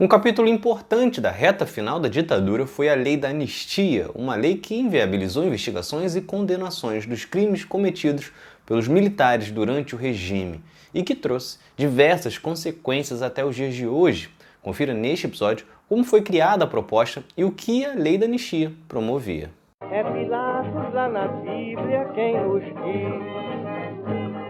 [0.00, 4.56] Um capítulo importante da reta final da ditadura foi a Lei da Anistia, uma lei
[4.56, 8.32] que inviabilizou investigações e condenações dos crimes cometidos
[8.64, 14.30] pelos militares durante o regime e que trouxe diversas consequências até os dias de hoje.
[14.62, 18.72] Confira neste episódio como foi criada a proposta e o que a Lei da Anistia
[18.88, 19.50] promovia.
[19.82, 23.20] É Pilatos lá na Bíblia quem nos diz,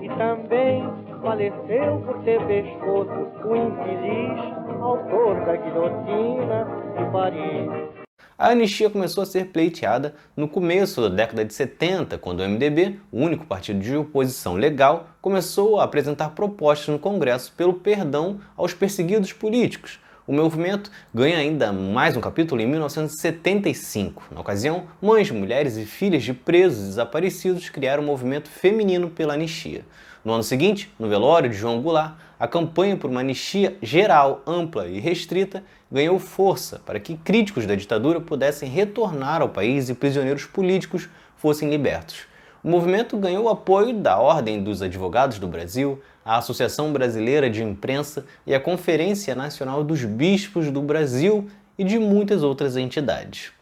[0.00, 3.10] e também faleceu por ter pescoço
[3.48, 6.66] o infeliz autor da guilhotina
[6.98, 8.04] de Paris.
[8.36, 12.98] A anistia começou a ser pleiteada no começo da década de 70, quando o MDB,
[13.10, 18.74] o único partido de oposição legal, começou a apresentar propostas no Congresso pelo perdão aos
[18.74, 19.98] perseguidos políticos.
[20.26, 24.24] O movimento ganha ainda mais um capítulo em 1975.
[24.30, 29.34] Na ocasião, mães, mulheres e filhas de presos desaparecidos criaram o um movimento feminino pela
[29.34, 29.84] anistia.
[30.24, 34.86] No ano seguinte, no velório de João Goulart, a campanha por uma anistia geral, ampla
[34.86, 40.46] e restrita ganhou força para que críticos da ditadura pudessem retornar ao país e prisioneiros
[40.46, 42.22] políticos fossem libertos.
[42.62, 48.24] O movimento ganhou apoio da Ordem dos Advogados do Brasil, a Associação Brasileira de Imprensa
[48.46, 53.52] e a Conferência Nacional dos Bispos do Brasil e de muitas outras entidades.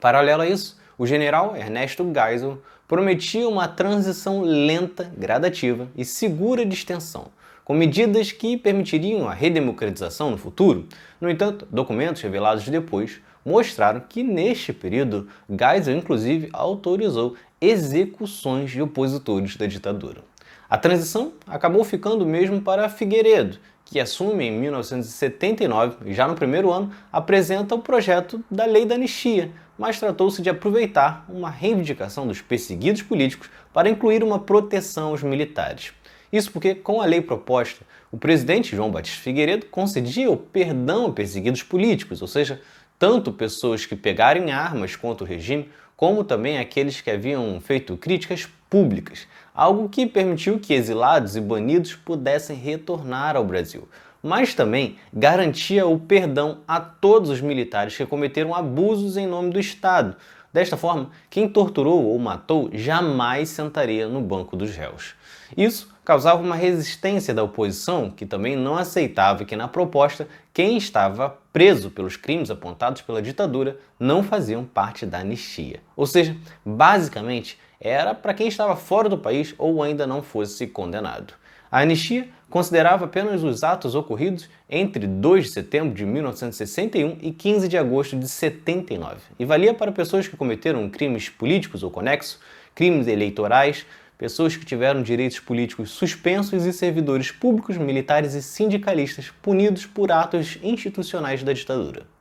[0.00, 6.74] Paralelo a isso, o general Ernesto Geisel prometia uma transição lenta, gradativa e segura de
[6.74, 7.26] extensão,
[7.64, 10.86] com medidas que permitiriam a redemocratização no futuro.
[11.20, 19.56] No entanto, documentos revelados depois mostraram que neste período Geisel inclusive autorizou execuções de opositores
[19.56, 20.22] da ditadura.
[20.68, 26.90] A transição acabou ficando mesmo para Figueiredo, que assume em 1979, já no primeiro ano,
[27.12, 29.50] apresenta o projeto da Lei da Anistia,
[29.82, 35.92] mas tratou-se de aproveitar uma reivindicação dos perseguidos políticos para incluir uma proteção aos militares.
[36.32, 41.12] Isso porque, com a lei proposta, o presidente João Batista Figueiredo concedia o perdão a
[41.12, 42.60] perseguidos políticos, ou seja,
[42.96, 48.48] tanto pessoas que pegarem armas contra o regime, como também aqueles que haviam feito críticas
[48.70, 53.88] públicas, algo que permitiu que exilados e banidos pudessem retornar ao Brasil
[54.22, 59.58] mas também garantia o perdão a todos os militares que cometeram abusos em nome do
[59.58, 60.16] Estado.
[60.52, 65.14] Desta forma, quem torturou ou matou jamais sentaria no banco dos réus.
[65.56, 71.38] Isso causava uma resistência da oposição, que também não aceitava que, na proposta, quem estava
[71.52, 75.80] preso pelos crimes apontados pela ditadura não faziam parte da anistia.
[75.96, 81.34] Ou seja, basicamente, era para quem estava fora do país ou ainda não fosse condenado.
[81.72, 87.66] A anistia considerava apenas os atos ocorridos entre 2 de setembro de 1961 e 15
[87.66, 92.38] de agosto de 79 e valia para pessoas que cometeram crimes políticos ou conexos,
[92.74, 93.86] crimes eleitorais,
[94.18, 100.58] pessoas que tiveram direitos políticos suspensos e servidores públicos, militares e sindicalistas punidos por atos
[100.62, 102.11] institucionais da ditadura.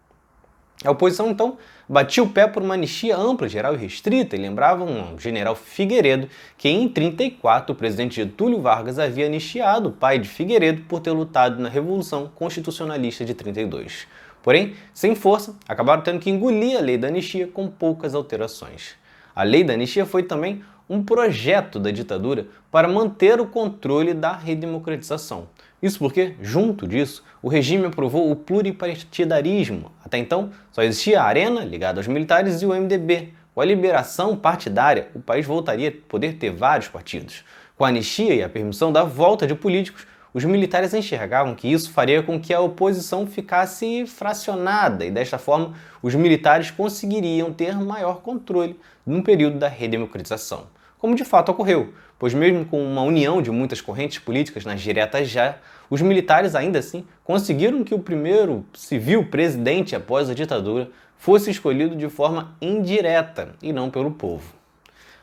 [0.84, 4.84] A oposição, então, batia o pé por uma anistia ampla, geral e restrita e lembrava
[4.84, 6.28] um general Figueiredo
[6.58, 11.12] que, em 34, o presidente Getúlio Vargas havia anistiado o pai de Figueiredo por ter
[11.12, 14.08] lutado na Revolução Constitucionalista de 32.
[14.42, 18.96] Porém, sem força, acabaram tendo que engolir a lei da anistia com poucas alterações.
[19.36, 24.34] A lei da anistia foi também um projeto da ditadura para manter o controle da
[24.34, 25.48] redemocratização.
[25.82, 29.90] Isso porque, junto disso, o regime aprovou o pluripartidarismo.
[30.04, 33.30] Até então, só existia a Arena, ligada aos militares, e o MDB.
[33.56, 37.46] Com a liberação partidária, o país voltaria a poder ter vários partidos.
[37.78, 41.90] Com a anistia e a permissão da volta de políticos, os militares enxergavam que isso
[41.92, 48.20] faria com que a oposição ficasse fracionada e, desta forma, os militares conseguiriam ter maior
[48.20, 50.68] controle no período da redemocratização
[51.02, 55.28] como de fato ocorreu, pois, mesmo com uma união de muitas correntes políticas nas diretas
[55.28, 55.58] já,
[55.90, 61.96] os militares ainda assim conseguiram que o primeiro civil presidente após a ditadura fosse escolhido
[61.96, 64.54] de forma indireta e não pelo povo.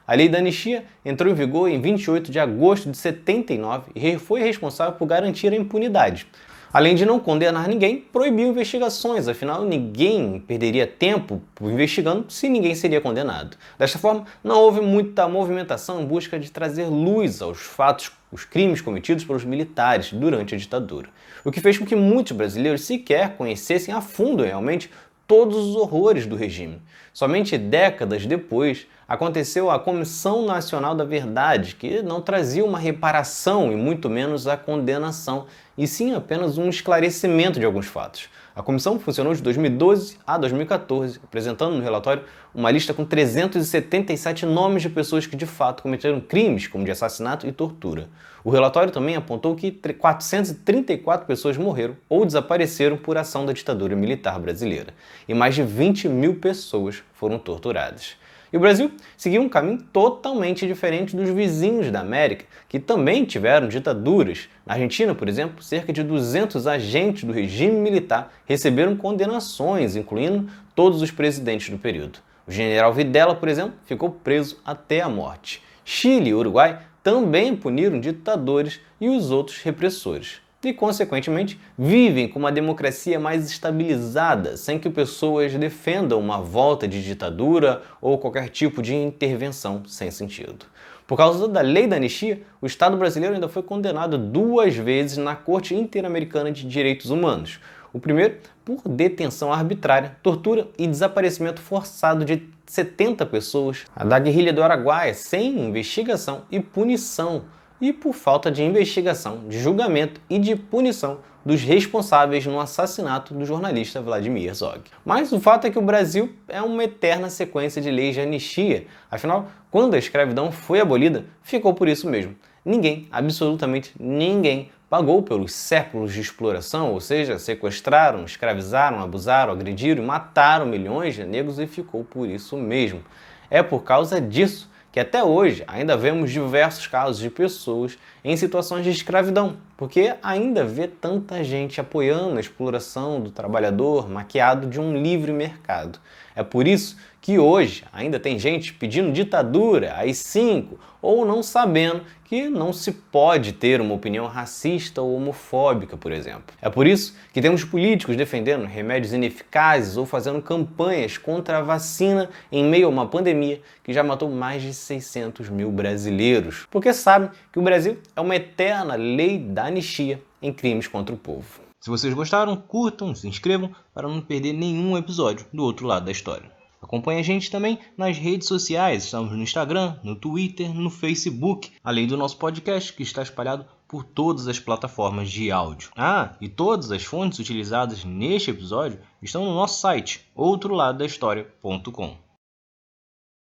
[0.04, 4.40] A lei da anistia entrou em vigor em 28 de agosto de 79 e foi
[4.40, 6.26] responsável por garantir a impunidade,
[6.70, 13.00] Além de não condenar ninguém, proibiu investigações, afinal ninguém perderia tempo investigando se ninguém seria
[13.00, 13.56] condenado.
[13.78, 18.82] Desta forma, não houve muita movimentação em busca de trazer luz aos fatos, os crimes
[18.82, 21.08] cometidos pelos militares durante a ditadura,
[21.42, 24.90] o que fez com que muitos brasileiros sequer conhecessem a fundo realmente
[25.28, 26.80] todos os horrores do regime.
[27.12, 33.76] Somente décadas depois, aconteceu a Comissão Nacional da Verdade, que não trazia uma reparação e
[33.76, 35.46] muito menos a condenação,
[35.76, 38.30] e sim apenas um esclarecimento de alguns fatos.
[38.58, 44.82] A comissão funcionou de 2012 a 2014, apresentando no relatório uma lista com 377 nomes
[44.82, 48.08] de pessoas que de fato cometeram crimes, como de assassinato e tortura.
[48.42, 54.40] O relatório também apontou que 434 pessoas morreram ou desapareceram por ação da ditadura militar
[54.40, 54.92] brasileira,
[55.28, 58.16] e mais de 20 mil pessoas foram torturadas.
[58.52, 63.68] E o Brasil seguiu um caminho totalmente diferente dos vizinhos da América, que também tiveram
[63.68, 64.48] ditaduras.
[64.64, 71.02] Na Argentina, por exemplo, cerca de 200 agentes do regime militar receberam condenações, incluindo todos
[71.02, 72.18] os presidentes do período.
[72.46, 75.62] O general Videla, por exemplo, ficou preso até a morte.
[75.84, 82.50] Chile e Uruguai também puniram ditadores e os outros repressores e, consequentemente, vivem com uma
[82.50, 88.94] democracia mais estabilizada, sem que pessoas defendam uma volta de ditadura ou qualquer tipo de
[88.94, 90.66] intervenção sem sentido.
[91.06, 95.34] Por causa da lei da anistia, o Estado brasileiro ainda foi condenado duas vezes na
[95.34, 97.60] Corte Interamericana de Direitos Humanos.
[97.92, 103.86] O primeiro por detenção arbitrária, tortura e desaparecimento forçado de 70 pessoas.
[103.96, 107.44] A da guerrilha do Araguaia, sem investigação e punição
[107.80, 113.44] e por falta de investigação, de julgamento e de punição dos responsáveis no assassinato do
[113.44, 114.82] jornalista Vladimir Zog.
[115.04, 118.86] Mas o fato é que o Brasil é uma eterna sequência de leis de anistia.
[119.10, 122.34] Afinal, quando a escravidão foi abolida, ficou por isso mesmo.
[122.64, 130.06] Ninguém, absolutamente ninguém, pagou pelos séculos de exploração, ou seja, sequestraram, escravizaram, abusaram, agrediram e
[130.06, 133.02] mataram milhões de negros e ficou por isso mesmo.
[133.50, 138.84] É por causa disso que até hoje ainda vemos diversos casos de pessoas em situações
[138.84, 144.96] de escravidão, porque ainda vê tanta gente apoiando a exploração do trabalhador maquiado de um
[144.96, 145.98] livre mercado.
[146.34, 146.96] É por isso
[147.28, 152.90] que hoje ainda tem gente pedindo ditadura, às cinco, ou não sabendo que não se
[152.90, 156.56] pode ter uma opinião racista ou homofóbica, por exemplo.
[156.62, 162.30] É por isso que temos políticos defendendo remédios ineficazes ou fazendo campanhas contra a vacina
[162.50, 167.28] em meio a uma pandemia que já matou mais de 600 mil brasileiros, porque sabem
[167.52, 171.60] que o Brasil é uma eterna lei da anistia em crimes contra o povo.
[171.78, 176.10] Se vocês gostaram, curtam, se inscrevam para não perder nenhum episódio do outro lado da
[176.10, 176.56] história.
[176.88, 182.06] Acompanhe a gente também nas redes sociais, estamos no Instagram, no Twitter, no Facebook, além
[182.06, 185.90] do nosso podcast que está espalhado por todas as plataformas de áudio.
[185.94, 192.27] Ah, e todas as fontes utilizadas neste episódio estão no nosso site, outroladodahistoria.com.